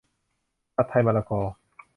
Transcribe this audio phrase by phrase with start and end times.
[0.75, 1.41] ผัดไทยมะละกอ